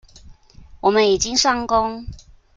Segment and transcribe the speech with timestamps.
[0.79, 2.07] 我們已經上工